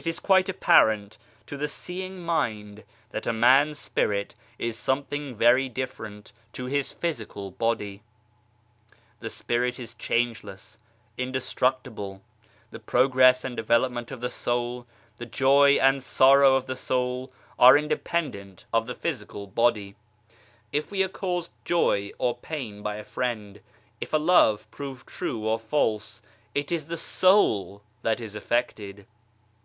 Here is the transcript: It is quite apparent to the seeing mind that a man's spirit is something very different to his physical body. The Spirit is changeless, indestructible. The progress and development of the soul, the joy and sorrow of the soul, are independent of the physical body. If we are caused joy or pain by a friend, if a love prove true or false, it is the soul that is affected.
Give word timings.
It 0.00 0.06
is 0.06 0.18
quite 0.18 0.48
apparent 0.48 1.18
to 1.46 1.58
the 1.58 1.68
seeing 1.68 2.20
mind 2.20 2.84
that 3.10 3.26
a 3.26 3.34
man's 3.34 3.78
spirit 3.78 4.34
is 4.58 4.78
something 4.78 5.34
very 5.36 5.68
different 5.68 6.32
to 6.54 6.64
his 6.64 6.90
physical 6.90 7.50
body. 7.50 8.00
The 9.18 9.28
Spirit 9.28 9.78
is 9.78 9.92
changeless, 9.92 10.78
indestructible. 11.18 12.22
The 12.70 12.78
progress 12.78 13.44
and 13.44 13.54
development 13.54 14.10
of 14.10 14.22
the 14.22 14.30
soul, 14.30 14.86
the 15.18 15.26
joy 15.26 15.72
and 15.74 16.02
sorrow 16.02 16.54
of 16.54 16.64
the 16.64 16.76
soul, 16.76 17.30
are 17.58 17.76
independent 17.76 18.64
of 18.72 18.86
the 18.86 18.94
physical 18.94 19.46
body. 19.48 19.96
If 20.72 20.90
we 20.90 21.02
are 21.02 21.08
caused 21.10 21.52
joy 21.66 22.12
or 22.16 22.38
pain 22.38 22.82
by 22.82 22.96
a 22.96 23.04
friend, 23.04 23.60
if 24.00 24.14
a 24.14 24.16
love 24.16 24.70
prove 24.70 25.04
true 25.04 25.46
or 25.46 25.58
false, 25.58 26.22
it 26.54 26.72
is 26.72 26.86
the 26.86 26.96
soul 26.96 27.82
that 28.00 28.18
is 28.18 28.34
affected. 28.34 29.04